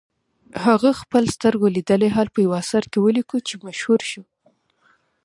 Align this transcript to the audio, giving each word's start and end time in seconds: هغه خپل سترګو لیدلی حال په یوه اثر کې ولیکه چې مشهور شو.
هغه 0.65 0.89
خپل 1.01 1.23
سترګو 1.35 1.67
لیدلی 1.75 2.09
حال 2.15 2.27
په 2.35 2.39
یوه 2.45 2.55
اثر 2.63 2.83
کې 2.91 2.99
ولیکه 3.01 3.37
چې 3.47 3.53
مشهور 3.65 4.01
شو. 4.11 4.23